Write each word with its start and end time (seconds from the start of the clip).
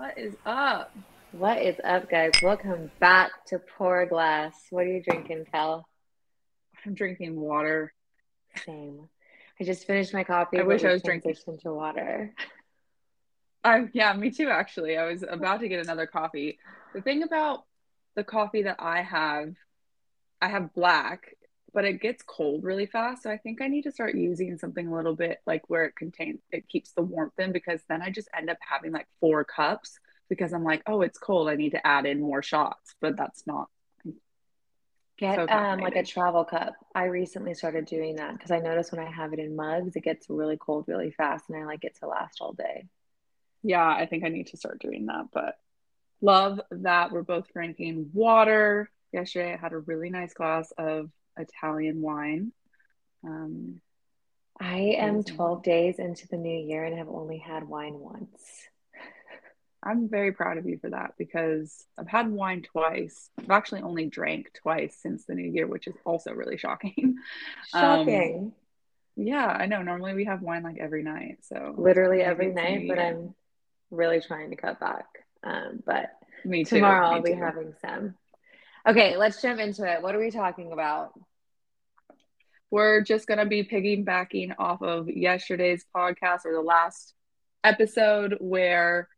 What 0.00 0.16
is 0.16 0.34
up? 0.46 0.96
What 1.32 1.60
is 1.60 1.76
up, 1.84 2.08
guys? 2.08 2.30
Welcome 2.42 2.90
back 3.00 3.44
to 3.48 3.58
Pour 3.58 4.06
Glass. 4.06 4.54
What 4.70 4.86
are 4.86 4.88
you 4.90 5.02
drinking, 5.02 5.44
Kel? 5.52 5.86
I'm 6.86 6.94
drinking 6.94 7.38
water. 7.38 7.92
Same. 8.64 9.10
I 9.60 9.64
just 9.64 9.86
finished 9.86 10.14
my 10.14 10.24
coffee. 10.24 10.58
I 10.58 10.62
wish 10.62 10.84
I 10.84 10.92
was 10.92 11.02
drinking- 11.02 11.34
to 11.34 11.74
water. 11.74 12.32
I 13.62 13.88
yeah, 13.92 14.14
me 14.14 14.30
too. 14.30 14.48
Actually, 14.48 14.96
I 14.96 15.04
was 15.04 15.22
about 15.22 15.60
to 15.60 15.68
get 15.68 15.84
another 15.84 16.06
coffee. 16.06 16.58
The 16.94 17.02
thing 17.02 17.22
about 17.22 17.64
the 18.16 18.24
coffee 18.24 18.62
that 18.62 18.76
I 18.78 19.02
have, 19.02 19.54
I 20.40 20.48
have 20.48 20.72
black, 20.72 21.36
but 21.72 21.84
it 21.84 22.00
gets 22.00 22.22
cold 22.22 22.64
really 22.64 22.86
fast. 22.86 23.22
So 23.22 23.30
I 23.30 23.38
think 23.38 23.62
I 23.62 23.68
need 23.68 23.82
to 23.82 23.92
start 23.92 24.14
using 24.14 24.58
something 24.58 24.86
a 24.86 24.94
little 24.94 25.14
bit 25.14 25.38
like 25.46 25.62
where 25.68 25.84
it 25.84 25.96
contains 25.96 26.40
it 26.50 26.68
keeps 26.68 26.92
the 26.92 27.02
warmth 27.02 27.38
in 27.38 27.52
because 27.52 27.80
then 27.88 28.02
I 28.02 28.10
just 28.10 28.28
end 28.36 28.50
up 28.50 28.58
having 28.60 28.92
like 28.92 29.06
four 29.20 29.44
cups 29.44 29.98
because 30.28 30.52
I'm 30.52 30.64
like, 30.64 30.82
oh, 30.86 31.02
it's 31.02 31.18
cold. 31.18 31.48
I 31.48 31.56
need 31.56 31.70
to 31.70 31.86
add 31.86 32.06
in 32.06 32.20
more 32.20 32.42
shots, 32.42 32.94
but 33.00 33.16
that's 33.16 33.46
not. 33.46 33.68
Get 35.18 35.36
So 35.36 35.48
um 35.48 35.80
like 35.80 35.96
a 35.96 36.02
travel 36.02 36.44
cup. 36.44 36.74
I 36.94 37.04
recently 37.04 37.52
started 37.52 37.84
doing 37.84 38.16
that 38.16 38.32
because 38.32 38.50
I 38.50 38.58
notice 38.60 38.90
when 38.90 39.06
I 39.06 39.10
have 39.10 39.34
it 39.34 39.38
in 39.38 39.54
mugs, 39.54 39.94
it 39.94 40.02
gets 40.02 40.30
really 40.30 40.56
cold 40.56 40.86
really 40.88 41.10
fast, 41.10 41.44
and 41.48 41.58
I 41.58 41.66
like 41.66 41.84
it 41.84 41.96
to 42.00 42.06
last 42.08 42.38
all 42.40 42.54
day. 42.54 42.86
Yeah, 43.62 43.86
I 43.86 44.06
think 44.06 44.24
I 44.24 44.28
need 44.28 44.46
to 44.48 44.56
start 44.56 44.80
doing 44.80 45.06
that. 45.06 45.26
But 45.32 45.56
love 46.22 46.60
that 46.70 47.12
we're 47.12 47.22
both 47.22 47.52
drinking 47.52 48.10
water. 48.14 48.90
Yesterday, 49.12 49.52
I 49.52 49.56
had 49.56 49.72
a 49.72 49.78
really 49.78 50.08
nice 50.08 50.32
glass 50.32 50.72
of 50.78 51.10
Italian 51.40 52.00
wine. 52.00 52.52
Um, 53.24 53.80
I 54.58 54.96
am 54.98 55.24
12 55.24 55.62
days 55.62 55.98
into 55.98 56.28
the 56.28 56.36
new 56.36 56.58
year 56.58 56.84
and 56.84 56.96
have 56.98 57.08
only 57.08 57.38
had 57.38 57.68
wine 57.68 57.98
once. 57.98 58.42
I'm 59.82 60.10
very 60.10 60.32
proud 60.32 60.58
of 60.58 60.66
you 60.66 60.78
for 60.78 60.90
that 60.90 61.14
because 61.16 61.86
I've 61.98 62.08
had 62.08 62.30
wine 62.30 62.62
twice. 62.62 63.30
I've 63.38 63.50
actually 63.50 63.80
only 63.80 64.06
drank 64.06 64.52
twice 64.62 64.98
since 65.00 65.24
the 65.24 65.34
new 65.34 65.50
year, 65.50 65.66
which 65.66 65.86
is 65.86 65.94
also 66.04 66.32
really 66.32 66.58
shocking. 66.58 67.16
Um, 67.72 67.80
Shocking. 67.80 68.52
Yeah, 69.16 69.46
I 69.46 69.66
know. 69.66 69.82
Normally 69.82 70.14
we 70.14 70.24
have 70.24 70.42
wine 70.42 70.62
like 70.62 70.78
every 70.78 71.02
night. 71.02 71.38
So 71.42 71.74
Literally 71.76 72.20
every 72.20 72.52
night, 72.52 72.86
but. 72.88 72.98
I'm 72.98 73.34
really 73.90 74.20
trying 74.20 74.50
to 74.50 74.56
cut 74.56 74.80
back. 74.80 75.06
Um, 75.42 75.82
but 75.84 76.10
me 76.44 76.64
too. 76.64 76.76
tomorrow 76.76 77.10
me 77.10 77.16
I'll 77.16 77.22
be 77.22 77.32
having 77.32 77.74
some. 77.80 78.14
Okay, 78.86 79.16
let's 79.16 79.42
jump 79.42 79.60
into 79.60 79.84
it. 79.90 80.02
What 80.02 80.14
are 80.14 80.18
we 80.18 80.30
talking 80.30 80.72
about? 80.72 81.12
We're 82.70 83.02
just 83.02 83.26
going 83.26 83.38
to 83.38 83.46
be 83.46 83.64
piggybacking 83.64 84.54
off 84.58 84.80
of 84.82 85.08
yesterday's 85.08 85.84
podcast 85.94 86.44
or 86.44 86.52
the 86.52 86.60
last 86.60 87.14
episode 87.64 88.36
where 88.38 89.08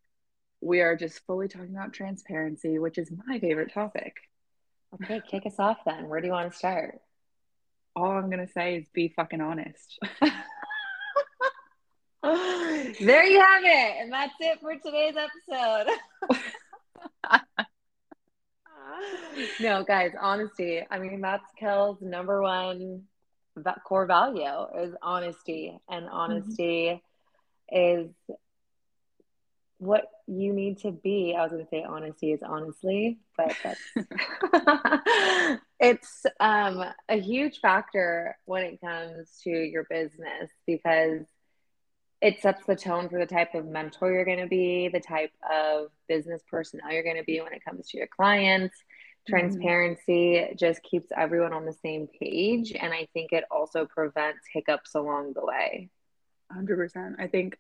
we 0.63 0.81
are 0.81 0.97
just 0.97 1.21
fully 1.27 1.49
talking 1.49 1.75
about 1.75 1.93
transparency, 1.93 2.79
which 2.79 2.97
is 2.97 3.13
my 3.27 3.39
favorite 3.39 3.73
topic. 3.75 4.17
Okay, 4.95 5.21
kick 5.29 5.45
us 5.45 5.59
off 5.59 5.79
then. 5.85 6.09
Where 6.09 6.21
do 6.21 6.29
you 6.29 6.33
want 6.33 6.51
to 6.51 6.57
start? 6.57 6.99
All 7.95 8.13
I'm 8.13 8.31
going 8.31 8.47
to 8.47 8.53
say 8.53 8.77
is 8.77 8.87
be 8.95 9.13
fucking 9.15 9.41
honest. 9.41 9.99
there 12.23 13.25
you 13.27 13.41
have 13.41 13.65
it. 13.65 13.97
And 14.01 14.13
that's 14.13 14.35
it 14.41 14.61
for 14.61 14.75
today's 14.77 15.15
episode. 15.17 15.89
no, 19.61 19.85
guys, 19.85 20.13
honesty. 20.19 20.83
I 20.91 20.99
mean, 20.99 21.21
that's 21.21 21.45
Kel's 21.59 22.01
number 22.01 22.41
one 22.41 23.03
va- 23.57 23.81
core 23.85 24.07
value 24.07 24.67
is 24.79 24.95
honesty. 25.03 25.79
And 25.89 26.09
honesty 26.09 27.03
is 27.71 28.09
what 29.79 30.05
you 30.27 30.53
need 30.53 30.79
to 30.79 30.93
be. 30.93 31.35
I 31.37 31.43
was 31.43 31.53
going 31.53 31.65
to 31.65 31.71
say 31.71 31.83
honesty 31.83 32.33
is 32.33 32.43
honestly, 32.43 33.19
but 33.37 33.57
that's 33.63 33.81
it's 35.81 36.27
um, 36.39 36.85
a 37.09 37.21
huge 37.21 37.59
factor 37.61 38.37
when 38.45 38.63
it 38.63 38.81
comes 38.81 39.41
to 39.43 39.51
your 39.51 39.85
business 39.91 40.51
because 40.67 41.23
it 42.21 42.41
sets 42.41 42.65
the 42.67 42.77
tone 42.77 43.09
for 43.09 43.19
the 43.19 43.27
type 43.27 43.55
of 43.55 43.67
mentor 43.67 44.13
you're 44.13 44.25
going 44.25 44.39
to 44.39 44.47
be, 44.47 44.89
the 44.89 45.01
type 45.01 45.33
of 45.53 45.89
business 46.09 46.41
personnel 46.49 46.93
you're 46.93 47.03
going 47.03 47.17
to 47.17 47.25
be 47.25 47.41
when 47.41 47.53
it 47.53 47.65
comes 47.65 47.89
to 47.89 47.99
your 47.99 48.07
clients. 48.07 48.77
Transparency 49.29 50.53
just 50.57 50.83
keeps 50.83 51.09
everyone 51.17 51.53
on 51.53 51.65
the 51.65 51.73
same 51.73 52.09
page. 52.21 52.73
And 52.73 52.93
I 52.93 53.09
think 53.13 53.33
it 53.33 53.45
also 53.51 53.87
prevents 53.87 54.41
hiccups 54.53 54.95
along 54.95 55.35
the 55.35 55.45
way. 55.45 55.91
100%. 56.53 57.15
I 57.19 57.27
think 57.29 57.57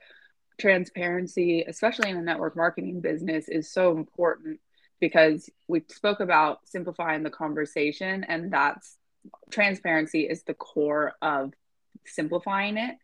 transparency, 0.59 1.63
especially 1.63 2.11
in 2.11 2.17
a 2.17 2.23
network 2.23 2.57
marketing 2.57 3.01
business, 3.01 3.49
is 3.49 3.73
so 3.73 3.97
important 3.97 4.61
because 5.01 5.51
we 5.67 5.83
spoke 5.89 6.21
about 6.21 6.59
simplifying 6.65 7.23
the 7.23 7.31
conversation, 7.31 8.25
and 8.25 8.53
that's 8.53 8.99
transparency 9.51 10.23
is 10.23 10.43
the 10.45 10.55
core 10.55 11.15
of 11.23 11.53
simplifying 12.07 12.77
it, 12.77 12.97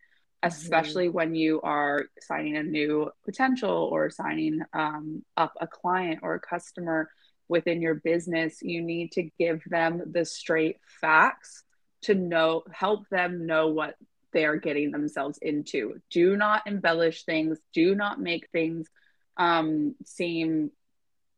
especially 0.42 1.08
when 1.08 1.34
you 1.34 1.60
are 1.62 2.06
signing 2.20 2.56
a 2.56 2.62
new 2.62 3.10
potential 3.24 3.88
or 3.92 4.10
signing 4.10 4.60
um, 4.72 5.24
up 5.36 5.54
a 5.60 5.66
client 5.66 6.20
or 6.22 6.34
a 6.34 6.40
customer 6.40 7.08
within 7.48 7.82
your 7.82 7.94
business. 7.94 8.58
You 8.62 8.82
need 8.82 9.12
to 9.12 9.30
give 9.38 9.62
them 9.66 10.02
the 10.12 10.24
straight 10.24 10.76
facts 11.00 11.64
to 12.02 12.14
know, 12.14 12.62
help 12.72 13.08
them 13.08 13.46
know 13.46 13.68
what 13.68 13.94
they 14.32 14.44
are 14.44 14.56
getting 14.56 14.90
themselves 14.90 15.38
into. 15.40 16.00
Do 16.10 16.36
not 16.36 16.66
embellish 16.66 17.24
things. 17.24 17.58
Do 17.72 17.94
not 17.94 18.20
make 18.20 18.48
things 18.52 18.88
um, 19.36 19.94
seem 20.04 20.70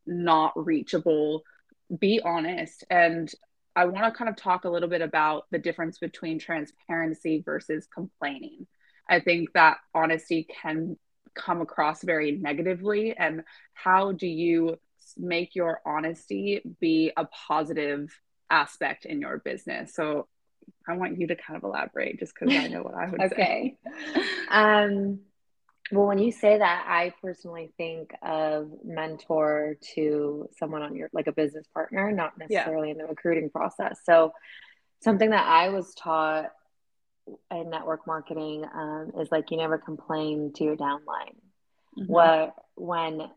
not 0.05 0.53
reachable. 0.55 1.43
Be 1.97 2.21
honest. 2.23 2.83
And 2.89 3.31
I 3.75 3.85
want 3.85 4.05
to 4.05 4.11
kind 4.11 4.29
of 4.29 4.35
talk 4.35 4.65
a 4.65 4.69
little 4.69 4.89
bit 4.89 5.01
about 5.01 5.45
the 5.51 5.59
difference 5.59 5.97
between 5.97 6.39
transparency 6.39 7.41
versus 7.45 7.87
complaining. 7.93 8.67
I 9.09 9.19
think 9.19 9.53
that 9.53 9.77
honesty 9.93 10.47
can 10.61 10.97
come 11.33 11.61
across 11.61 12.03
very 12.03 12.31
negatively. 12.31 13.15
And 13.17 13.43
how 13.73 14.11
do 14.11 14.27
you 14.27 14.77
make 15.17 15.55
your 15.55 15.81
honesty 15.85 16.61
be 16.79 17.11
a 17.15 17.25
positive 17.25 18.09
aspect 18.49 19.05
in 19.05 19.21
your 19.21 19.39
business? 19.39 19.93
So 19.93 20.27
I 20.87 20.95
want 20.95 21.19
you 21.19 21.27
to 21.27 21.35
kind 21.35 21.57
of 21.57 21.63
elaborate 21.63 22.19
just 22.19 22.33
because 22.33 22.55
I 22.55 22.67
know 22.67 22.81
what 22.81 22.95
I 22.95 23.09
would 23.09 23.21
Okay. 23.31 23.75
say. 23.85 24.23
Um, 24.49 25.19
well, 25.91 26.07
when 26.07 26.19
you 26.19 26.31
say 26.31 26.57
that, 26.57 26.85
I 26.87 27.13
personally 27.21 27.71
think 27.77 28.11
of 28.21 28.71
mentor 28.83 29.77
to 29.95 30.47
someone 30.57 30.81
on 30.83 30.95
your 30.95 31.09
like 31.11 31.27
a 31.27 31.33
business 31.33 31.67
partner, 31.73 32.11
not 32.11 32.37
necessarily 32.37 32.91
in 32.91 32.97
the 32.97 33.05
recruiting 33.05 33.49
process. 33.49 33.99
So, 34.05 34.33
something 35.01 35.31
that 35.31 35.45
I 35.45 35.69
was 35.69 35.93
taught 35.95 36.51
in 37.49 37.69
network 37.69 38.07
marketing 38.07 38.63
um, 38.73 39.11
is 39.19 39.29
like 39.31 39.51
you 39.51 39.57
never 39.57 39.77
complain 39.77 40.53
to 40.55 40.63
your 40.63 40.77
downline. 40.77 41.35
Mhm. 41.99 42.07
What 42.07 42.55
when 42.75 43.29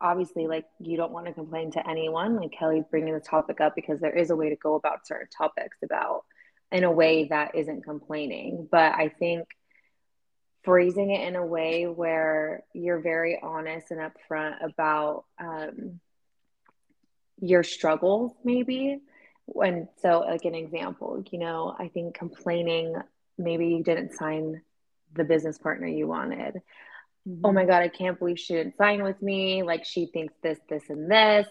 obviously 0.00 0.46
like 0.46 0.66
you 0.78 0.96
don't 0.96 1.12
want 1.12 1.26
to 1.26 1.32
complain 1.32 1.70
to 1.72 1.88
anyone. 1.88 2.36
Like 2.36 2.52
Kelly's 2.52 2.84
bringing 2.90 3.14
the 3.14 3.20
topic 3.20 3.60
up 3.60 3.74
because 3.74 4.00
there 4.00 4.16
is 4.16 4.30
a 4.30 4.36
way 4.36 4.50
to 4.50 4.56
go 4.56 4.74
about 4.74 5.06
certain 5.06 5.28
topics 5.36 5.78
about 5.82 6.24
in 6.72 6.84
a 6.84 6.90
way 6.90 7.24
that 7.28 7.54
isn't 7.54 7.84
complaining. 7.84 8.68
But 8.70 8.94
I 8.94 9.08
think 9.08 9.48
phrasing 10.62 11.10
it 11.10 11.26
in 11.26 11.36
a 11.36 11.44
way 11.44 11.86
where 11.86 12.64
you're 12.74 13.00
very 13.00 13.38
honest 13.42 13.90
and 13.90 14.00
upfront 14.00 14.62
about 14.64 15.24
um, 15.38 16.00
your 17.40 17.62
struggles, 17.62 18.32
maybe. 18.44 19.00
And 19.62 19.88
so, 20.00 20.20
like 20.20 20.44
an 20.44 20.54
example, 20.54 21.24
you 21.30 21.38
know, 21.38 21.74
I 21.78 21.88
think 21.88 22.14
complaining 22.14 22.94
maybe 23.36 23.68
you 23.68 23.82
didn't 23.82 24.14
sign 24.14 24.62
the 25.14 25.24
business 25.24 25.58
partner 25.58 25.86
you 25.86 26.06
wanted. 26.06 26.62
Oh 27.44 27.52
my 27.52 27.62
mm-hmm. 27.62 27.70
God, 27.70 27.82
I 27.82 27.88
can't 27.88 28.18
believe 28.18 28.38
she 28.38 28.54
didn't 28.54 28.76
sign 28.76 29.02
with 29.02 29.20
me. 29.20 29.62
Like, 29.62 29.84
she 29.84 30.06
thinks 30.06 30.34
this, 30.42 30.58
this, 30.68 30.84
and 30.88 31.10
this. 31.10 31.46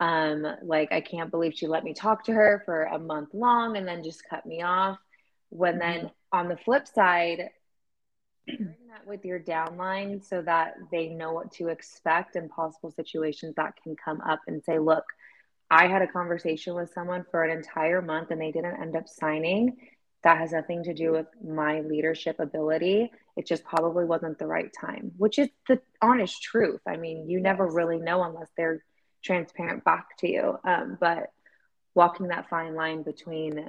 Um, 0.00 0.46
like, 0.62 0.92
I 0.92 1.00
can't 1.00 1.30
believe 1.30 1.54
she 1.54 1.66
let 1.66 1.84
me 1.84 1.94
talk 1.94 2.24
to 2.24 2.32
her 2.32 2.62
for 2.66 2.84
a 2.84 2.98
month 2.98 3.30
long 3.32 3.76
and 3.76 3.88
then 3.88 4.04
just 4.04 4.28
cut 4.28 4.44
me 4.44 4.62
off. 4.62 4.98
When 5.48 5.78
then 5.78 5.98
mm-hmm. 5.98 6.38
on 6.38 6.48
the 6.48 6.56
flip 6.56 6.86
side, 6.86 7.50
sharing 8.48 8.88
that 8.90 9.06
with 9.06 9.24
your 9.24 9.40
downline 9.40 10.22
so 10.22 10.42
that 10.42 10.74
they 10.90 11.08
know 11.08 11.32
what 11.32 11.52
to 11.52 11.68
expect 11.68 12.36
in 12.36 12.48
possible 12.48 12.90
situations 12.90 13.54
that 13.56 13.74
can 13.82 13.96
come 13.96 14.20
up 14.20 14.40
and 14.46 14.62
say, 14.62 14.78
look, 14.78 15.04
I 15.70 15.86
had 15.86 16.02
a 16.02 16.06
conversation 16.06 16.74
with 16.74 16.92
someone 16.92 17.24
for 17.30 17.42
an 17.42 17.56
entire 17.56 18.02
month 18.02 18.30
and 18.30 18.40
they 18.40 18.52
didn't 18.52 18.80
end 18.80 18.94
up 18.94 19.08
signing. 19.08 19.76
That 20.22 20.38
has 20.38 20.52
nothing 20.52 20.84
to 20.84 20.94
do 20.94 21.12
mm-hmm. 21.12 21.14
with 21.14 21.26
my 21.42 21.80
leadership 21.80 22.40
ability. 22.40 23.10
It 23.36 23.46
just 23.46 23.64
probably 23.64 24.04
wasn't 24.04 24.38
the 24.38 24.46
right 24.46 24.70
time, 24.80 25.12
which 25.16 25.38
is 25.38 25.48
the 25.68 25.80
honest 26.00 26.40
truth. 26.42 26.80
I 26.86 26.96
mean, 26.96 27.28
you 27.28 27.40
never 27.40 27.66
really 27.66 27.98
know 27.98 28.22
unless 28.22 28.48
they're 28.56 28.84
transparent 29.24 29.84
back 29.84 30.16
to 30.18 30.30
you. 30.30 30.58
Um, 30.64 30.96
but 31.00 31.30
walking 31.94 32.28
that 32.28 32.48
fine 32.48 32.74
line 32.74 33.02
between 33.02 33.68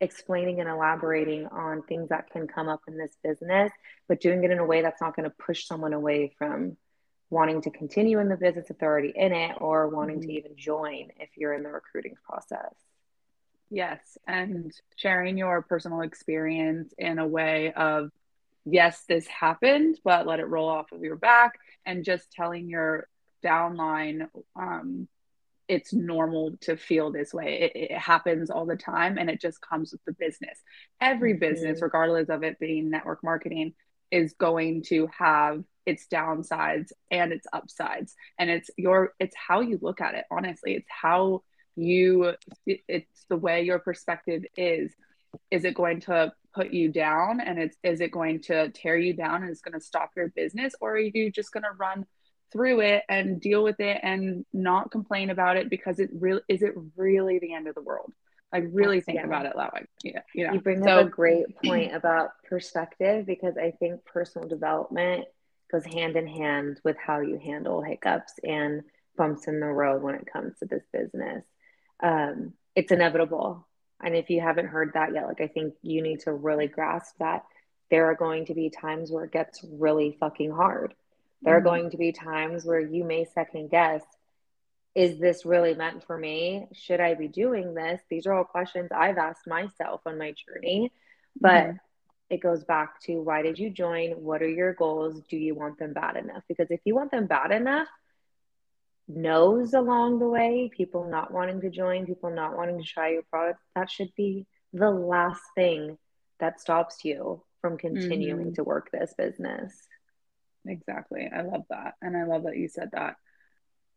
explaining 0.00 0.60
and 0.60 0.68
elaborating 0.68 1.46
on 1.46 1.82
things 1.82 2.08
that 2.08 2.30
can 2.30 2.48
come 2.48 2.68
up 2.68 2.80
in 2.88 2.98
this 2.98 3.16
business, 3.22 3.70
but 4.08 4.20
doing 4.20 4.42
it 4.42 4.50
in 4.50 4.58
a 4.58 4.66
way 4.66 4.82
that's 4.82 5.00
not 5.00 5.14
going 5.14 5.28
to 5.28 5.36
push 5.38 5.64
someone 5.66 5.92
away 5.92 6.34
from 6.36 6.76
wanting 7.30 7.62
to 7.62 7.70
continue 7.70 8.18
in 8.18 8.28
the 8.28 8.36
business 8.36 8.68
if 8.68 8.76
they're 8.78 8.90
already 8.90 9.12
in 9.14 9.32
it 9.32 9.56
or 9.60 9.88
wanting 9.88 10.18
mm-hmm. 10.18 10.28
to 10.28 10.34
even 10.34 10.52
join 10.56 11.08
if 11.18 11.30
you're 11.36 11.54
in 11.54 11.62
the 11.62 11.70
recruiting 11.70 12.14
process. 12.28 12.74
Yes. 13.70 14.18
And 14.26 14.70
sharing 14.96 15.38
your 15.38 15.62
personal 15.62 16.02
experience 16.02 16.92
in 16.98 17.18
a 17.18 17.26
way 17.26 17.72
of, 17.72 18.10
yes, 18.64 19.04
this 19.08 19.26
happened, 19.26 19.98
but 20.04 20.26
let 20.26 20.40
it 20.40 20.48
roll 20.48 20.68
off 20.68 20.92
of 20.92 21.02
your 21.02 21.16
back 21.16 21.58
and 21.84 22.04
just 22.04 22.32
telling 22.32 22.68
your 22.68 23.08
downline 23.44 24.28
um, 24.56 25.08
it's 25.68 25.92
normal 25.92 26.52
to 26.60 26.76
feel 26.76 27.10
this 27.10 27.32
way. 27.32 27.72
It, 27.74 27.90
it, 27.92 27.98
happens 27.98 28.50
all 28.50 28.66
the 28.66 28.76
time 28.76 29.16
and 29.16 29.30
it 29.30 29.40
just 29.40 29.60
comes 29.60 29.92
with 29.92 30.04
the 30.04 30.12
business. 30.12 30.58
Every 31.00 31.32
mm-hmm. 31.32 31.40
business, 31.40 31.82
regardless 31.82 32.28
of 32.28 32.42
it 32.42 32.58
being 32.58 32.90
network 32.90 33.24
marketing, 33.24 33.74
is 34.10 34.34
going 34.34 34.82
to 34.88 35.08
have 35.18 35.64
its 35.86 36.06
downsides 36.12 36.92
and 37.10 37.32
its 37.32 37.46
upsides. 37.52 38.14
And 38.38 38.50
it's 38.50 38.70
your 38.76 39.14
it's 39.18 39.36
how 39.36 39.60
you 39.60 39.78
look 39.80 40.00
at 40.00 40.14
it, 40.14 40.24
honestly. 40.30 40.74
It's 40.74 40.88
how 40.90 41.42
you 41.74 42.34
it's 42.66 43.24
the 43.30 43.36
way 43.36 43.62
your 43.62 43.78
perspective 43.78 44.44
is. 44.56 44.92
Is 45.50 45.64
it 45.64 45.74
going 45.74 46.00
to 46.02 46.32
put 46.54 46.72
you 46.72 46.90
down 46.90 47.40
and 47.40 47.58
it's 47.58 47.76
is 47.82 48.00
it 48.00 48.10
going 48.10 48.40
to 48.42 48.68
tear 48.70 48.96
you 48.96 49.14
down 49.14 49.42
and 49.42 49.50
it's 49.50 49.62
going 49.62 49.78
to 49.78 49.84
stop 49.84 50.10
your 50.16 50.28
business? 50.28 50.74
Or 50.80 50.92
are 50.92 50.98
you 50.98 51.30
just 51.30 51.52
going 51.52 51.62
to 51.62 51.70
run 51.76 52.06
through 52.52 52.80
it 52.80 53.02
and 53.08 53.40
deal 53.40 53.62
with 53.62 53.80
it 53.80 53.98
and 54.02 54.44
not 54.52 54.90
complain 54.90 55.30
about 55.30 55.56
it 55.56 55.70
because 55.70 55.98
it 55.98 56.10
really 56.12 56.42
is 56.48 56.62
it 56.62 56.74
really 56.96 57.38
the 57.38 57.54
end 57.54 57.68
of 57.68 57.74
the 57.74 57.82
world? 57.82 58.12
Like 58.52 58.64
really 58.72 59.00
think 59.00 59.16
yeah. 59.16 59.26
about 59.26 59.46
it 59.46 59.54
that 59.56 59.72
way. 59.72 59.86
Yeah 60.04 60.20
you, 60.34 60.46
know? 60.46 60.52
you 60.54 60.60
bring 60.60 60.82
so, 60.82 60.98
up 61.00 61.06
a 61.06 61.08
great 61.08 61.46
point 61.64 61.94
about 61.94 62.30
perspective 62.48 63.24
because 63.24 63.56
i 63.56 63.70
think 63.70 64.04
personal 64.04 64.46
development 64.46 65.24
goes 65.72 65.86
hand 65.86 66.16
in 66.16 66.26
hand 66.26 66.78
with 66.84 66.96
how 66.98 67.20
you 67.20 67.38
handle 67.42 67.82
hiccups 67.82 68.34
and 68.44 68.82
bumps 69.16 69.48
in 69.48 69.58
the 69.58 69.66
road 69.66 70.02
when 70.02 70.14
it 70.14 70.28
comes 70.30 70.58
to 70.58 70.66
this 70.66 70.84
business. 70.92 71.44
Um, 72.02 72.52
it's 72.76 72.92
inevitable 72.92 73.66
and 74.02 74.14
if 74.14 74.30
you 74.30 74.40
haven't 74.40 74.66
heard 74.66 74.92
that 74.94 75.14
yet 75.14 75.26
like 75.26 75.40
i 75.40 75.46
think 75.48 75.74
you 75.82 76.02
need 76.02 76.20
to 76.20 76.32
really 76.32 76.66
grasp 76.66 77.16
that 77.18 77.44
there 77.90 78.06
are 78.06 78.14
going 78.14 78.46
to 78.46 78.54
be 78.54 78.70
times 78.70 79.10
where 79.10 79.24
it 79.24 79.32
gets 79.32 79.64
really 79.72 80.16
fucking 80.20 80.50
hard 80.50 80.94
there 81.42 81.56
are 81.56 81.60
mm-hmm. 81.60 81.68
going 81.68 81.90
to 81.90 81.96
be 81.96 82.12
times 82.12 82.64
where 82.64 82.80
you 82.80 83.04
may 83.04 83.24
second 83.24 83.70
guess 83.70 84.02
is 84.94 85.18
this 85.18 85.46
really 85.46 85.74
meant 85.74 86.04
for 86.04 86.18
me? 86.18 86.66
Should 86.72 87.00
I 87.00 87.14
be 87.14 87.28
doing 87.28 87.74
this? 87.74 88.00
These 88.10 88.26
are 88.26 88.32
all 88.32 88.44
questions 88.44 88.90
I've 88.94 89.18
asked 89.18 89.46
myself 89.46 90.02
on 90.06 90.18
my 90.18 90.32
journey. 90.32 90.92
But 91.40 91.64
mm-hmm. 91.64 91.76
it 92.28 92.40
goes 92.40 92.64
back 92.64 93.00
to 93.02 93.22
why 93.22 93.42
did 93.42 93.58
you 93.58 93.70
join? 93.70 94.10
What 94.10 94.42
are 94.42 94.48
your 94.48 94.74
goals? 94.74 95.22
Do 95.30 95.36
you 95.36 95.54
want 95.54 95.78
them 95.78 95.94
bad 95.94 96.16
enough? 96.16 96.42
Because 96.46 96.70
if 96.70 96.80
you 96.84 96.94
want 96.94 97.10
them 97.10 97.26
bad 97.26 97.52
enough, 97.52 97.88
no's 99.08 99.74
along 99.74 100.18
the 100.18 100.28
way, 100.28 100.70
people 100.74 101.08
not 101.08 101.32
wanting 101.32 101.60
to 101.60 101.70
join, 101.70 102.06
people 102.06 102.30
not 102.30 102.56
wanting 102.56 102.78
to 102.78 102.84
try 102.84 103.10
your 103.10 103.22
product, 103.22 103.60
that 103.74 103.90
should 103.90 104.14
be 104.16 104.46
the 104.72 104.90
last 104.90 105.42
thing 105.54 105.98
that 106.40 106.60
stops 106.60 107.04
you 107.04 107.42
from 107.60 107.78
continuing 107.78 108.46
mm-hmm. 108.46 108.54
to 108.54 108.64
work 108.64 108.90
this 108.90 109.14
business. 109.16 109.72
Exactly. 110.66 111.28
I 111.34 111.42
love 111.42 111.62
that. 111.70 111.94
And 112.00 112.16
I 112.16 112.24
love 112.24 112.44
that 112.44 112.56
you 112.56 112.68
said 112.68 112.90
that. 112.92 113.16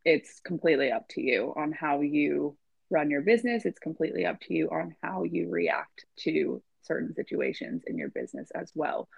It's 0.04 0.40
completely 0.40 0.92
up 0.92 1.08
to 1.10 1.20
you 1.20 1.52
on 1.56 1.72
how 1.72 2.00
you 2.00 2.56
run 2.90 3.10
your 3.10 3.22
business. 3.22 3.64
It's 3.64 3.78
completely 3.78 4.24
up 4.26 4.40
to 4.42 4.54
you 4.54 4.68
on 4.70 4.94
how 5.02 5.24
you 5.24 5.48
react 5.48 6.04
to 6.20 6.62
certain 6.82 7.14
situations 7.14 7.82
in 7.86 7.98
your 7.98 8.10
business 8.10 8.50
as 8.54 8.70
well. 8.74 9.08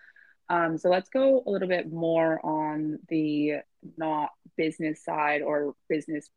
Um, 0.49 0.79
so 0.79 0.89
let's 0.89 1.11
go 1.11 1.43
a 1.47 1.51
little 1.51 1.69
bit 1.69 1.93
more 1.93 2.45
on 2.45 2.99
the 3.09 3.57
not 3.97 4.31
business 4.57 5.05
side 5.05 5.43
or 5.43 5.75
business 5.89 6.29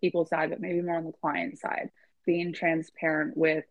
people 0.00 0.26
side, 0.26 0.50
but 0.50 0.60
maybe 0.60 0.82
more 0.82 0.96
on 0.96 1.04
the 1.04 1.12
client 1.12 1.58
side. 1.58 1.90
Being 2.26 2.52
transparent 2.52 3.36
with 3.36 3.64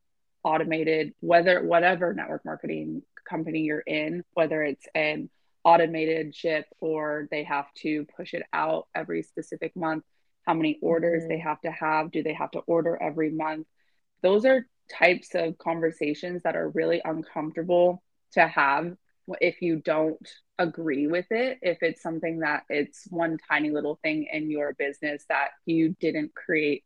automated, 0.44 1.14
whether 1.20 1.64
whatever 1.64 2.14
network 2.14 2.46
marketing 2.46 3.04
company 3.28 3.62
you're 3.62 3.80
in, 3.80 4.24
whether 4.34 4.64
it's 4.64 4.86
an 4.94 5.30
automated 5.64 6.36
ship 6.36 6.66
or 6.80 7.28
they 7.32 7.44
have 7.44 7.66
to 7.74 8.06
push 8.18 8.34
it 8.34 8.44
out 8.52 8.88
every 8.94 9.24
specific 9.24 9.76
month 9.76 10.04
how 10.46 10.54
many 10.54 10.78
orders 10.82 11.24
mm-hmm. 11.24 11.30
they 11.30 11.40
have 11.40 11.60
to 11.62 11.72
have 11.72 12.12
do 12.12 12.22
they 12.22 12.34
have 12.34 12.52
to 12.52 12.60
order 12.60 13.02
every 13.02 13.32
month 13.32 13.66
those 14.22 14.46
are 14.46 14.68
types 14.92 15.30
of 15.36 15.58
conversations 15.58 16.42
that 16.44 16.56
are 16.56 16.70
really 16.70 17.02
uncomfortable 17.04 18.04
to 18.34 18.46
have 18.46 18.94
if 19.40 19.62
you 19.62 19.78
don't 19.78 20.30
agree 20.60 21.08
with 21.08 21.26
it 21.32 21.58
if 21.62 21.82
it's 21.82 22.02
something 22.02 22.40
that 22.40 22.64
it's 22.70 23.06
one 23.10 23.38
tiny 23.50 23.72
little 23.72 24.00
thing 24.04 24.28
in 24.32 24.52
your 24.52 24.74
business 24.74 25.26
that 25.30 25.50
you 25.66 25.96
didn't 26.00 26.34
create 26.36 26.84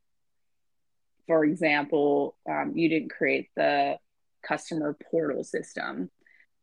for 1.25 1.43
example 1.43 2.35
um, 2.49 2.73
you 2.75 2.87
didn't 2.87 3.11
create 3.11 3.49
the 3.55 3.97
customer 4.41 4.97
portal 5.11 5.43
system 5.43 6.09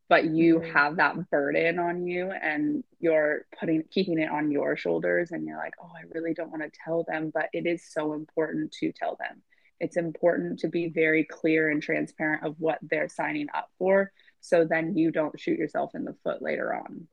but 0.09 0.25
you 0.25 0.61
mm-hmm. 0.61 0.73
have 0.73 0.97
that 0.97 1.31
burden 1.31 1.79
on 1.79 2.06
you 2.06 2.31
and 2.31 2.85
you're 3.00 3.47
putting 3.59 3.82
keeping 3.91 4.19
it 4.19 4.31
on 4.31 4.50
your 4.50 4.77
shoulders 4.77 5.31
and 5.31 5.44
you're 5.47 5.59
like 5.59 5.75
oh 5.82 5.91
i 5.97 6.03
really 6.15 6.35
don't 6.35 6.50
want 6.50 6.62
to 6.62 6.79
tell 6.85 7.05
them 7.05 7.31
but 7.35 7.49
it 7.53 7.67
is 7.67 7.85
so 7.91 8.15
important 8.15 8.73
to 8.73 8.93
tell 8.93 9.17
them 9.17 9.43
it's 9.81 9.97
important 9.97 10.61
to 10.61 10.69
be 10.69 10.88
very 10.88 11.25
clear 11.25 11.70
and 11.70 11.82
transparent 11.82 12.44
of 12.44 12.55
what 12.59 12.79
they're 12.82 13.09
signing 13.09 13.49
up 13.53 13.69
for 13.79 14.11
so 14.44 14.64
then 14.64 14.96
you 14.96 15.11
don't 15.11 15.38
shoot 15.38 15.58
yourself 15.58 15.94
in 15.94 16.05
the 16.05 16.14
foot 16.23 16.43
later 16.43 16.75
on 16.75 17.06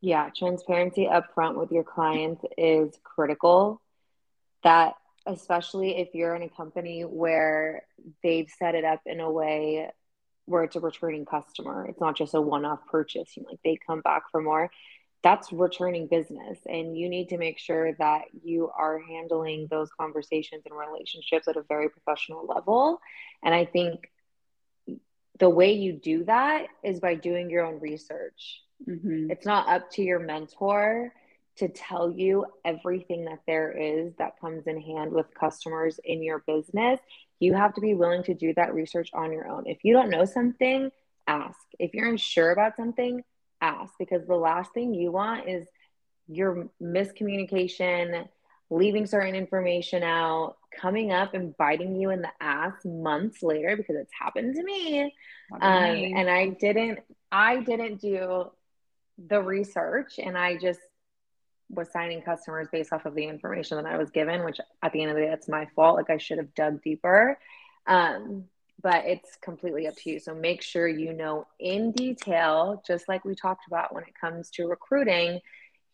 yeah 0.00 0.30
transparency 0.36 1.06
up 1.06 1.32
front 1.34 1.58
with 1.58 1.70
your 1.70 1.84
clients 1.84 2.42
is 2.56 2.98
critical 3.02 3.80
that 4.62 4.94
especially 5.26 5.96
if 5.96 6.08
you're 6.14 6.34
in 6.34 6.42
a 6.42 6.48
company 6.48 7.02
where 7.02 7.82
they've 8.22 8.50
set 8.58 8.74
it 8.74 8.84
up 8.84 9.00
in 9.06 9.20
a 9.20 9.30
way 9.30 9.88
where 10.46 10.64
it's 10.64 10.76
a 10.76 10.80
returning 10.80 11.24
customer. 11.24 11.86
It's 11.86 12.00
not 12.00 12.16
just 12.16 12.34
a 12.34 12.40
one-off 12.40 12.80
purchase. 12.90 13.36
You 13.36 13.42
know, 13.42 13.50
like 13.50 13.60
they 13.64 13.78
come 13.86 14.00
back 14.00 14.24
for 14.30 14.42
more. 14.42 14.70
That's 15.22 15.50
returning 15.52 16.06
business, 16.06 16.58
and 16.66 16.98
you 16.98 17.08
need 17.08 17.30
to 17.30 17.38
make 17.38 17.58
sure 17.58 17.94
that 17.94 18.24
you 18.42 18.70
are 18.76 18.98
handling 18.98 19.68
those 19.70 19.88
conversations 19.98 20.64
and 20.66 20.76
relationships 20.76 21.48
at 21.48 21.56
a 21.56 21.62
very 21.62 21.88
professional 21.88 22.44
level. 22.46 23.00
And 23.42 23.54
I 23.54 23.64
think 23.64 24.10
the 25.38 25.50
way 25.50 25.72
you 25.72 25.92
do 25.92 26.24
that 26.24 26.66
is 26.82 27.00
by 27.00 27.14
doing 27.14 27.50
your 27.50 27.64
own 27.64 27.80
research. 27.80 28.62
Mm-hmm. 28.88 29.30
It's 29.30 29.46
not 29.46 29.68
up 29.68 29.90
to 29.92 30.02
your 30.02 30.20
mentor 30.20 31.12
to 31.56 31.68
tell 31.68 32.10
you 32.10 32.46
everything 32.64 33.24
that 33.26 33.40
there 33.46 33.70
is 33.70 34.12
that 34.18 34.40
comes 34.40 34.66
in 34.66 34.80
hand 34.80 35.12
with 35.12 35.26
customers 35.38 36.00
in 36.04 36.22
your 36.22 36.42
business. 36.46 37.00
You 37.38 37.54
have 37.54 37.74
to 37.74 37.80
be 37.80 37.94
willing 37.94 38.24
to 38.24 38.34
do 38.34 38.52
that 38.54 38.74
research 38.74 39.10
on 39.14 39.32
your 39.32 39.48
own. 39.48 39.66
If 39.66 39.78
you 39.84 39.92
don't 39.92 40.10
know 40.10 40.24
something, 40.24 40.90
ask. 41.26 41.58
If 41.78 41.94
you're 41.94 42.08
unsure 42.08 42.50
about 42.50 42.76
something, 42.76 43.22
ask 43.60 43.94
because 43.98 44.26
the 44.26 44.34
last 44.34 44.72
thing 44.74 44.94
you 44.94 45.12
want 45.12 45.48
is 45.48 45.66
your 46.26 46.68
miscommunication, 46.82 48.26
leaving 48.70 49.06
certain 49.06 49.34
information 49.34 50.02
out, 50.02 50.56
coming 50.80 51.12
up 51.12 51.34
and 51.34 51.56
biting 51.56 51.96
you 51.96 52.10
in 52.10 52.22
the 52.22 52.30
ass 52.40 52.72
months 52.84 53.42
later 53.42 53.76
because 53.76 53.96
it's 53.96 54.12
happened 54.18 54.54
to 54.54 54.62
me. 54.62 55.14
Um, 55.52 55.60
and 55.62 56.30
I 56.30 56.48
didn't 56.48 57.00
I 57.30 57.60
didn't 57.60 58.00
do 58.00 58.50
the 59.18 59.42
research 59.42 60.18
and 60.18 60.36
I 60.36 60.56
just 60.56 60.80
was 61.70 61.90
signing 61.92 62.22
customers 62.22 62.68
based 62.70 62.92
off 62.92 63.06
of 63.06 63.14
the 63.14 63.24
information 63.24 63.76
that 63.76 63.86
I 63.86 63.96
was 63.96 64.10
given, 64.10 64.44
which 64.44 64.60
at 64.82 64.92
the 64.92 65.02
end 65.02 65.10
of 65.10 65.16
the 65.16 65.22
day, 65.22 65.28
that's 65.28 65.48
my 65.48 65.66
fault. 65.74 65.96
Like 65.96 66.10
I 66.10 66.18
should 66.18 66.38
have 66.38 66.54
dug 66.54 66.82
deeper. 66.82 67.38
Um, 67.86 68.44
but 68.82 69.06
it's 69.06 69.36
completely 69.40 69.86
up 69.86 69.96
to 69.96 70.10
you. 70.10 70.18
So 70.18 70.34
make 70.34 70.60
sure 70.60 70.86
you 70.86 71.12
know 71.14 71.46
in 71.58 71.92
detail, 71.92 72.82
just 72.86 73.08
like 73.08 73.24
we 73.24 73.34
talked 73.34 73.66
about 73.66 73.94
when 73.94 74.04
it 74.04 74.14
comes 74.20 74.50
to 74.50 74.66
recruiting, 74.66 75.40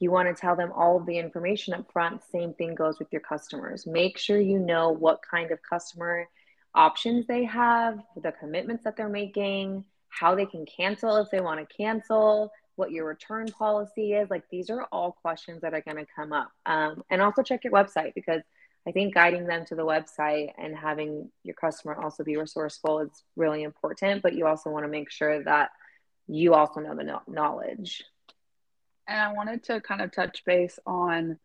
you 0.01 0.11
want 0.11 0.35
to 0.35 0.41
tell 0.41 0.57
them 0.57 0.73
all 0.75 0.97
of 0.97 1.07
the 1.07 1.19
information 1.19 1.75
up 1.75 1.91
front. 1.93 2.23
Same 2.33 2.55
thing 2.55 2.75
goes 2.75 2.99
with 2.99 3.09
your 3.13 3.21
customers. 3.21 3.87
Make 3.87 4.19
sure 4.19 4.41
you 4.41 4.59
know 4.59 4.91
what 4.91 5.21
kind 5.23 5.51
of 5.53 5.61
customer 5.63 6.27
options 6.75 7.27
they 7.27 7.45
have, 7.45 8.01
the 8.17 8.33
commitments 8.33 8.85
that 8.85 8.97
they're 8.97 9.09
making, 9.09 9.85
how 10.09 10.35
they 10.35 10.47
can 10.47 10.65
cancel 10.67 11.17
if 11.17 11.31
they 11.31 11.41
want 11.41 11.61
to 11.61 11.77
cancel, 11.77 12.51
what 12.77 12.91
your 12.91 13.07
return 13.07 13.47
policy 13.47 14.15
is. 14.15 14.31
Like 14.31 14.45
these 14.51 14.71
are 14.71 14.89
all 14.91 15.13
questions 15.13 15.61
that 15.61 15.75
are 15.75 15.83
going 15.83 15.99
to 15.99 16.07
come 16.17 16.33
up. 16.33 16.51
Um, 16.65 17.05
and 17.11 17.21
also 17.21 17.43
check 17.43 17.65
your 17.65 17.73
website 17.75 18.15
because 18.15 18.43
I 18.89 18.93
think 18.93 19.15
guiding 19.15 19.45
them 19.45 19.67
to 19.67 19.75
the 19.75 19.85
website 19.85 20.53
and 20.57 20.75
having 20.75 21.31
your 21.45 21.55
customer 21.55 21.95
also 21.95 22.25
be 22.25 22.39
resourceful 22.39 23.01
is 23.01 23.23
really 23.37 23.65
important. 23.65 24.23
But 24.23 24.35
you 24.35 24.47
also 24.47 24.71
want 24.71 24.85
to 24.85 24.91
make 24.91 25.11
sure 25.11 25.45
that 25.45 25.71
you 26.27 26.55
also 26.55 26.81
know 26.81 26.97
the 26.97 27.21
knowledge. 27.29 28.03
And 29.11 29.21
I 29.21 29.33
wanted 29.33 29.65
to 29.65 29.81
kind 29.81 30.01
of 30.01 30.13
touch 30.13 30.45
base 30.45 30.79
on 30.87 31.37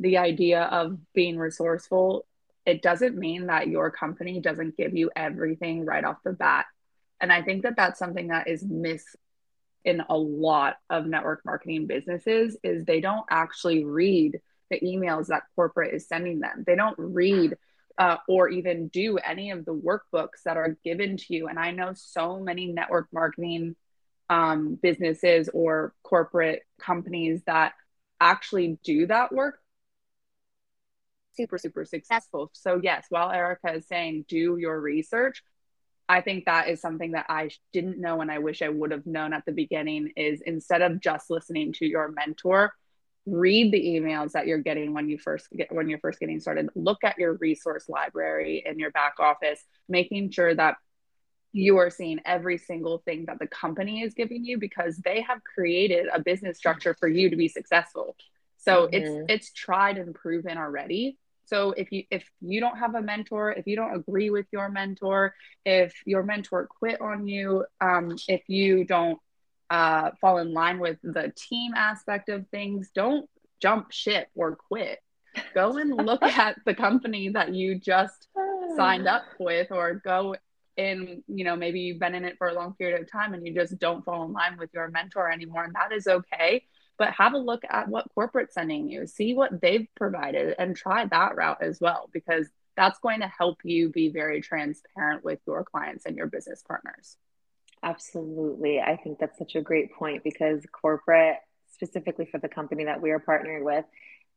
the 0.00 0.16
idea 0.16 0.62
of 0.62 0.96
being 1.12 1.36
resourceful. 1.36 2.26
It 2.64 2.80
doesn't 2.80 3.18
mean 3.18 3.46
that 3.48 3.68
your 3.68 3.90
company 3.90 4.40
doesn't 4.40 4.78
give 4.78 4.96
you 4.96 5.10
everything 5.14 5.84
right 5.84 6.04
off 6.04 6.16
the 6.24 6.32
bat. 6.32 6.64
And 7.20 7.30
I 7.30 7.42
think 7.42 7.64
that 7.64 7.76
that's 7.76 7.98
something 7.98 8.28
that 8.28 8.48
is 8.48 8.64
mis 8.64 9.04
in 9.84 10.02
a 10.08 10.16
lot 10.16 10.78
of 10.88 11.06
network 11.06 11.42
marketing 11.44 11.86
businesses 11.86 12.56
is 12.64 12.84
they 12.84 13.00
don't 13.00 13.26
actually 13.30 13.84
read 13.84 14.40
the 14.70 14.80
emails 14.80 15.26
that 15.26 15.44
corporate 15.54 15.94
is 15.94 16.08
sending 16.08 16.40
them. 16.40 16.64
They 16.66 16.76
don't 16.76 16.98
read 16.98 17.56
uh, 17.98 18.16
or 18.26 18.48
even 18.48 18.88
do 18.88 19.18
any 19.18 19.50
of 19.50 19.66
the 19.66 19.74
workbooks 19.74 20.42
that 20.46 20.56
are 20.56 20.78
given 20.82 21.18
to 21.18 21.34
you. 21.34 21.48
And 21.48 21.58
I 21.58 21.72
know 21.72 21.92
so 21.94 22.40
many 22.40 22.66
network 22.66 23.08
marketing 23.12 23.76
um, 24.28 24.78
businesses 24.80 25.48
or 25.52 25.94
corporate 26.02 26.62
companies 26.80 27.42
that 27.46 27.72
actually 28.20 28.78
do 28.82 29.06
that 29.06 29.32
work. 29.32 29.58
Super 31.36 31.58
super 31.58 31.84
successful. 31.84 32.50
so 32.54 32.80
yes 32.82 33.06
while 33.10 33.30
Erika 33.30 33.74
is 33.74 33.86
saying 33.86 34.24
do 34.26 34.56
your 34.56 34.80
research 34.80 35.42
i 36.08 36.22
think 36.22 36.46
that 36.46 36.68
is 36.68 36.80
something 36.80 37.10
that 37.10 37.26
i 37.28 37.50
didn't 37.74 38.00
know 38.00 38.22
and 38.22 38.30
i 38.30 38.38
wish 38.38 38.62
i 38.62 38.70
would 38.70 38.90
have 38.90 39.04
known 39.04 39.34
at 39.34 39.44
the 39.44 39.52
beginning 39.52 40.10
is 40.16 40.40
instead 40.46 40.80
of 40.80 40.98
just 40.98 41.28
listening 41.28 41.74
to 41.74 41.84
your 41.84 42.10
mentor 42.10 42.72
read 43.26 43.72
the 43.72 43.84
emails 43.84 44.32
that 44.32 44.46
you're 44.46 44.58
getting 44.58 44.94
when 44.94 45.08
you 45.08 45.18
first 45.18 45.48
get 45.54 45.72
when 45.72 45.88
you're 45.88 45.98
first 45.98 46.20
getting 46.20 46.38
started. 46.40 46.70
Look 46.74 47.02
at 47.02 47.18
your 47.18 47.34
resource 47.34 47.88
library 47.88 48.62
in 48.64 48.78
your 48.78 48.92
back 48.92 49.14
office 49.18 49.62
making 49.88 50.30
sure 50.30 50.54
that 50.54 50.76
you 51.56 51.76
are 51.78 51.90
seeing 51.90 52.20
every 52.24 52.58
single 52.58 52.98
thing 52.98 53.24
that 53.26 53.38
the 53.38 53.46
company 53.46 54.02
is 54.02 54.14
giving 54.14 54.44
you 54.44 54.58
because 54.58 54.98
they 54.98 55.20
have 55.20 55.42
created 55.42 56.06
a 56.12 56.20
business 56.20 56.58
structure 56.58 56.94
for 56.98 57.08
you 57.08 57.30
to 57.30 57.36
be 57.36 57.48
successful 57.48 58.16
so 58.56 58.86
mm-hmm. 58.86 58.94
it's 58.94 59.26
it's 59.28 59.52
tried 59.52 59.98
and 59.98 60.14
proven 60.14 60.58
already 60.58 61.16
so 61.44 61.72
if 61.72 61.92
you 61.92 62.04
if 62.10 62.28
you 62.40 62.60
don't 62.60 62.78
have 62.78 62.94
a 62.94 63.02
mentor 63.02 63.52
if 63.52 63.66
you 63.66 63.76
don't 63.76 63.94
agree 63.94 64.30
with 64.30 64.46
your 64.52 64.68
mentor 64.68 65.34
if 65.64 65.94
your 66.04 66.22
mentor 66.22 66.68
quit 66.78 67.00
on 67.00 67.26
you 67.26 67.64
um, 67.80 68.16
if 68.28 68.42
you 68.48 68.84
don't 68.84 69.18
uh, 69.70 70.10
fall 70.20 70.38
in 70.38 70.52
line 70.52 70.78
with 70.78 70.98
the 71.02 71.32
team 71.36 71.74
aspect 71.74 72.28
of 72.28 72.46
things, 72.48 72.90
don't 72.94 73.28
jump 73.60 73.90
ship 73.92 74.28
or 74.34 74.56
quit. 74.56 74.98
Go 75.54 75.76
and 75.76 75.94
look 75.94 76.22
at 76.38 76.56
the 76.64 76.74
company 76.74 77.30
that 77.30 77.54
you 77.54 77.78
just 77.78 78.28
signed 78.76 79.06
up 79.06 79.24
with, 79.38 79.70
or 79.70 79.94
go 79.94 80.36
in, 80.76 81.22
you 81.26 81.44
know, 81.44 81.56
maybe 81.56 81.80
you've 81.80 81.98
been 81.98 82.14
in 82.14 82.24
it 82.24 82.36
for 82.38 82.48
a 82.48 82.54
long 82.54 82.74
period 82.74 83.00
of 83.00 83.10
time 83.10 83.34
and 83.34 83.46
you 83.46 83.54
just 83.54 83.78
don't 83.78 84.04
fall 84.04 84.24
in 84.24 84.32
line 84.32 84.56
with 84.58 84.70
your 84.74 84.88
mentor 84.88 85.30
anymore. 85.30 85.64
And 85.64 85.74
that 85.74 85.92
is 85.92 86.06
okay. 86.06 86.64
But 86.98 87.12
have 87.12 87.34
a 87.34 87.38
look 87.38 87.62
at 87.68 87.88
what 87.88 88.08
corporate's 88.14 88.54
sending 88.54 88.88
you, 88.88 89.06
see 89.06 89.34
what 89.34 89.60
they've 89.60 89.86
provided, 89.94 90.54
and 90.58 90.74
try 90.74 91.04
that 91.04 91.36
route 91.36 91.62
as 91.62 91.78
well, 91.80 92.08
because 92.12 92.46
that's 92.76 92.98
going 93.00 93.20
to 93.20 93.28
help 93.28 93.58
you 93.64 93.90
be 93.90 94.08
very 94.08 94.40
transparent 94.40 95.24
with 95.24 95.40
your 95.46 95.64
clients 95.64 96.06
and 96.06 96.16
your 96.16 96.26
business 96.26 96.62
partners. 96.66 97.16
Absolutely. 97.82 98.80
I 98.80 98.96
think 98.96 99.18
that's 99.18 99.38
such 99.38 99.56
a 99.56 99.60
great 99.60 99.94
point 99.94 100.24
because 100.24 100.64
corporate, 100.72 101.36
specifically 101.72 102.26
for 102.26 102.38
the 102.38 102.48
company 102.48 102.84
that 102.84 103.00
we 103.00 103.10
are 103.10 103.20
partnering 103.20 103.64
with, 103.64 103.84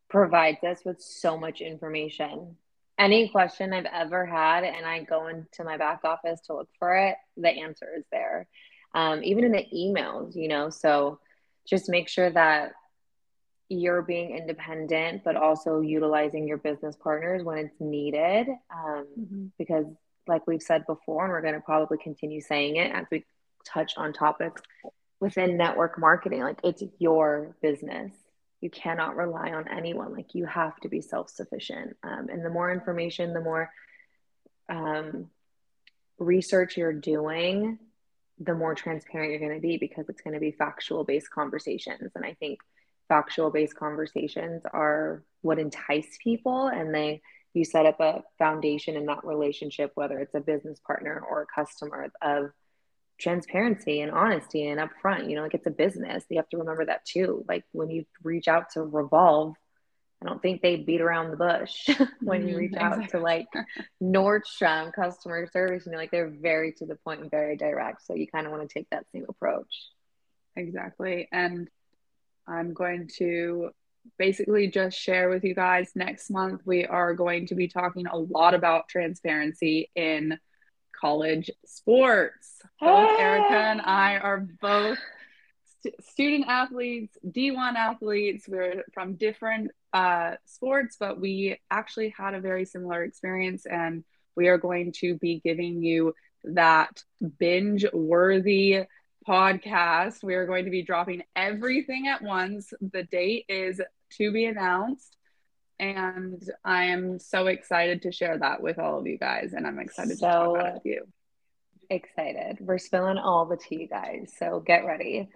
provides 0.09 0.63
us 0.63 0.79
with 0.83 1.01
so 1.01 1.37
much 1.37 1.61
information. 1.61 2.57
Any 2.99 3.29
question 3.29 3.71
I've 3.71 3.85
ever 3.85 4.25
had, 4.25 4.65
and 4.65 4.85
I 4.85 5.03
go 5.03 5.27
into 5.27 5.63
my 5.63 5.77
back 5.77 6.01
office 6.03 6.41
to 6.41 6.55
look 6.55 6.67
for 6.77 6.95
it, 6.97 7.15
the 7.37 7.47
answer 7.49 7.87
is 7.97 8.03
there. 8.11 8.45
Um, 8.93 9.23
even 9.23 9.45
in 9.45 9.53
the 9.53 9.65
emails, 9.73 10.35
you 10.35 10.49
know, 10.49 10.69
so 10.69 11.19
just 11.65 11.87
make 11.87 12.09
sure 12.09 12.29
that 12.29 12.73
you're 13.69 14.01
being 14.01 14.35
independent, 14.35 15.23
but 15.23 15.37
also 15.37 15.79
utilizing 15.79 16.45
your 16.45 16.57
business 16.57 16.95
partners 16.95 17.41
when 17.43 17.59
it's 17.59 17.79
needed. 17.79 18.47
Um, 18.73 19.07
mm-hmm. 19.17 19.45
Because 19.57 19.85
like 20.27 20.45
we've 20.45 20.61
said 20.61 20.85
before, 20.85 21.23
and 21.23 21.31
we're 21.31 21.41
going 21.41 21.53
to 21.53 21.61
probably 21.61 21.99
continue 21.99 22.41
saying 22.41 22.75
it 22.75 22.91
as 22.91 23.05
we 23.09 23.23
touch 23.65 23.93
on 23.95 24.11
topics 24.11 24.61
within 25.21 25.55
network 25.55 25.97
marketing. 25.97 26.41
Like 26.41 26.59
it's 26.63 26.83
your 26.97 27.55
business. 27.61 28.11
You 28.61 28.69
cannot 28.69 29.15
rely 29.15 29.51
on 29.51 29.67
anyone. 29.67 30.13
Like 30.13 30.35
you 30.35 30.45
have 30.45 30.77
to 30.81 30.89
be 30.89 31.01
self 31.01 31.29
sufficient. 31.29 31.95
Um, 32.03 32.27
and 32.29 32.43
the 32.43 32.49
more 32.49 32.71
information, 32.71 33.33
the 33.33 33.41
more 33.41 33.71
um, 34.67 35.29
research 36.17 36.77
you're 36.77 36.93
doing, 36.93 37.79
the 38.39 38.53
more 38.53 38.75
transparent 38.75 39.31
you're 39.31 39.39
going 39.39 39.59
to 39.59 39.65
be 39.65 39.77
because 39.77 40.09
it's 40.09 40.21
going 40.21 40.33
to 40.33 40.39
be 40.39 40.51
factual 40.51 41.03
based 41.03 41.31
conversations. 41.31 42.11
And 42.15 42.25
I 42.25 42.33
think 42.33 42.59
factual 43.07 43.49
based 43.49 43.75
conversations 43.75 44.63
are 44.71 45.23
what 45.41 45.59
entice 45.59 46.17
people 46.21 46.67
and 46.67 46.93
they 46.93 47.21
you 47.53 47.65
set 47.65 47.85
up 47.85 47.99
a 47.99 48.23
foundation 48.37 48.95
in 48.95 49.07
that 49.07 49.25
relationship, 49.25 49.91
whether 49.95 50.19
it's 50.19 50.35
a 50.35 50.39
business 50.39 50.79
partner 50.85 51.23
or 51.29 51.41
a 51.41 51.47
customer, 51.47 52.11
of 52.21 52.51
transparency 53.19 54.01
and 54.01 54.11
honesty 54.11 54.67
and 54.67 54.79
upfront. 54.79 55.29
You 55.29 55.35
know, 55.35 55.43
like 55.43 55.53
it's 55.53 55.67
a 55.67 55.71
business. 55.71 56.23
You 56.29 56.37
have 56.37 56.49
to 56.49 56.57
remember 56.57 56.85
that 56.85 57.05
too. 57.05 57.45
Like 57.47 57.65
when 57.71 57.89
you 57.89 58.05
reach 58.23 58.47
out 58.47 58.71
to 58.71 58.81
Revolve, 58.81 59.55
I 60.21 60.25
don't 60.27 60.41
think 60.41 60.61
they 60.61 60.77
beat 60.77 61.01
around 61.01 61.31
the 61.31 61.37
bush 61.37 61.89
when 62.21 62.41
you 62.47 62.49
mm-hmm, 62.49 62.57
reach 62.57 62.75
out 62.75 63.09
to 63.09 63.19
like 63.19 63.47
Nordstrom 64.01 64.93
customer 64.93 65.47
service. 65.51 65.85
You 65.85 65.93
know, 65.93 65.97
like 65.97 66.11
they're 66.11 66.29
very 66.29 66.73
to 66.73 66.85
the 66.85 66.95
point 66.95 67.21
and 67.21 67.31
very 67.31 67.55
direct. 67.55 68.05
So 68.05 68.15
you 68.15 68.27
kind 68.27 68.45
of 68.45 68.51
want 68.51 68.67
to 68.67 68.73
take 68.73 68.89
that 68.89 69.05
same 69.13 69.25
approach. 69.29 69.73
Exactly. 70.55 71.27
And 71.31 71.69
I'm 72.47 72.73
going 72.73 73.09
to 73.17 73.69
basically 74.17 74.67
just 74.67 74.97
share 74.97 75.29
with 75.29 75.43
you 75.43 75.53
guys 75.53 75.91
next 75.95 76.31
month 76.31 76.61
we 76.65 76.85
are 76.85 77.13
going 77.13 77.45
to 77.45 77.53
be 77.53 77.67
talking 77.67 78.07
a 78.07 78.17
lot 78.17 78.55
about 78.55 78.87
transparency 78.89 79.91
in 79.95 80.37
college 80.99 81.49
sports 81.65 82.61
both 82.79 83.09
hey. 83.17 83.23
Erika 83.23 83.55
and 83.55 83.81
i 83.81 84.17
are 84.17 84.47
both 84.61 84.97
st- 85.81 86.03
student 86.03 86.45
athletes 86.47 87.17
d1 87.25 87.75
athletes 87.75 88.47
we're 88.47 88.83
from 88.93 89.15
different 89.15 89.71
uh, 89.93 90.35
sports 90.45 90.97
but 90.99 91.19
we 91.19 91.57
actually 91.71 92.13
had 92.15 92.33
a 92.33 92.39
very 92.39 92.65
similar 92.65 93.03
experience 93.03 93.65
and 93.65 94.03
we 94.35 94.47
are 94.47 94.57
going 94.57 94.91
to 94.91 95.15
be 95.15 95.41
giving 95.43 95.81
you 95.81 96.13
that 96.43 97.03
binge 97.39 97.85
worthy 97.91 98.83
podcast. 99.27 100.23
We 100.23 100.35
are 100.35 100.45
going 100.45 100.65
to 100.65 100.71
be 100.71 100.81
dropping 100.81 101.23
everything 101.35 102.07
at 102.07 102.21
once. 102.21 102.73
The 102.81 103.03
date 103.03 103.45
is 103.47 103.81
to 104.17 104.31
be 104.31 104.45
announced. 104.45 105.15
And 105.79 106.43
I 106.65 106.85
am 106.85 107.19
so 107.19 107.47
excited 107.47 108.01
to 108.01 108.11
share 108.11 108.37
that 108.37 108.61
with 108.61 108.79
all 108.79 108.99
of 108.99 109.07
you 109.07 109.17
guys. 109.17 109.53
And 109.53 109.65
I'm 109.65 109.79
excited 109.79 110.17
so 110.17 110.27
to 110.27 110.31
talk 110.31 110.55
about 110.55 110.67
it 110.67 110.73
with 110.73 110.85
you. 110.85 111.07
Excited. 111.89 112.57
We're 112.59 112.77
spilling 112.77 113.17
all 113.17 113.45
the 113.45 113.57
tea, 113.57 113.87
guys. 113.87 114.33
So 114.37 114.59
get 114.59 114.85
ready. 114.85 115.29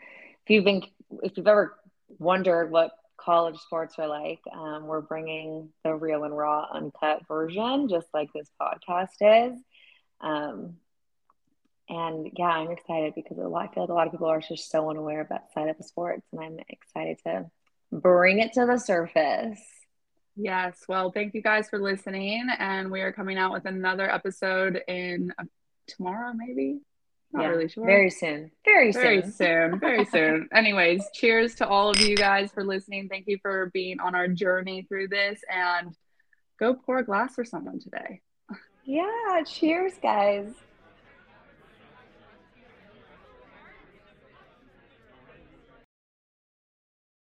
If 0.44 0.50
you've 0.50 0.66
been, 0.66 0.84
if 1.24 1.38
you've 1.38 1.48
ever 1.48 1.76
wondered 2.20 2.72
what 2.72 2.92
college 3.18 3.58
sports 3.58 3.96
are 3.98 4.08
like, 4.08 4.42
um, 4.54 4.86
we're 4.86 5.02
bringing 5.02 5.70
the 5.84 5.96
real 5.96 6.26
and 6.26 6.36
raw, 6.38 6.68
uncut 6.72 7.26
version, 7.28 7.88
just 7.88 8.08
like 8.14 8.30
this 8.34 8.50
podcast 8.62 9.54
is. 9.54 9.60
Um, 10.20 10.76
and 11.90 12.30
yeah, 12.38 12.46
I'm 12.46 12.72
excited 12.72 13.14
because 13.16 13.38
a 13.38 13.42
lot, 13.42 13.70
I 13.70 13.74
feel 13.74 13.84
like 13.84 13.90
a 13.90 13.94
lot 13.94 14.08
of 14.08 14.14
people 14.14 14.28
are 14.28 14.42
just 14.42 14.70
so 14.70 14.90
unaware 14.90 15.22
of 15.22 15.30
that 15.30 15.54
side 15.54 15.70
of 15.70 15.78
the 15.78 15.84
sports, 15.84 16.26
and 16.32 16.42
I'm 16.42 16.58
excited 16.70 17.20
to 17.26 17.46
bring 17.92 18.40
it 18.40 18.54
to 18.54 18.66
the 18.66 18.78
surface. 18.78 19.60
Yes. 20.36 20.84
Well, 20.88 21.12
thank 21.12 21.34
you 21.34 21.42
guys 21.42 21.70
for 21.70 21.80
listening. 21.80 22.48
And 22.58 22.92
we 22.92 23.02
are 23.02 23.12
coming 23.12 23.38
out 23.38 23.52
with 23.52 23.66
another 23.66 24.10
episode 24.10 24.82
in 24.88 25.34
uh, 25.38 25.44
tomorrow, 25.88 26.34
maybe. 26.34 26.80
Not 27.32 27.44
yeah, 27.44 27.48
really 27.50 27.68
sure. 27.68 27.86
Very 27.86 28.10
soon. 28.10 28.52
Very, 28.64 28.92
very 28.92 29.22
soon. 29.24 29.32
soon. 29.32 29.80
Very 29.80 30.06
soon. 30.12 30.50
Anyways, 30.54 31.04
cheers 31.14 31.56
to 31.56 31.68
all 31.68 31.90
of 31.90 32.00
you 32.00 32.16
guys 32.16 32.52
for 32.52 32.64
listening. 32.64 33.10
Thank 33.10 33.28
you 33.28 33.40
for 33.42 33.72
being 33.74 34.00
on 34.00 34.16
our 34.16 34.28
journey 34.28 34.86
through 34.88 35.08
this 35.08 35.42
and 35.50 35.96
go 36.60 36.76
pour 36.76 37.00
a 37.00 37.06
glass 37.06 37.34
for 37.36 37.44
someone 37.44 37.80
today. 37.80 38.22
Yeah. 38.86 39.42
Cheers, 39.46 39.94
guys. 40.02 40.54